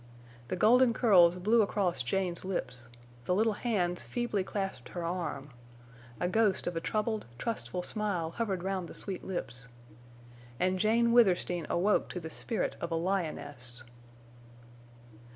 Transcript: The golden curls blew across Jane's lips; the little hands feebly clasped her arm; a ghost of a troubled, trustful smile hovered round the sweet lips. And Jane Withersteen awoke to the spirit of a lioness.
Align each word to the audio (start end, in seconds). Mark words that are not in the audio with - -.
The 0.47 0.55
golden 0.55 0.93
curls 0.95 1.35
blew 1.35 1.61
across 1.61 2.01
Jane's 2.01 2.43
lips; 2.43 2.87
the 3.25 3.35
little 3.35 3.53
hands 3.53 4.01
feebly 4.01 4.43
clasped 4.43 4.89
her 4.89 5.03
arm; 5.03 5.51
a 6.19 6.27
ghost 6.27 6.65
of 6.65 6.75
a 6.75 6.81
troubled, 6.81 7.27
trustful 7.37 7.83
smile 7.83 8.31
hovered 8.31 8.63
round 8.63 8.87
the 8.89 8.95
sweet 8.95 9.23
lips. 9.23 9.67
And 10.59 10.79
Jane 10.79 11.11
Withersteen 11.11 11.67
awoke 11.69 12.09
to 12.09 12.19
the 12.19 12.31
spirit 12.31 12.75
of 12.81 12.89
a 12.89 12.95
lioness. 12.95 13.83